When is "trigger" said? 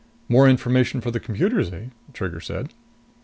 2.11-2.39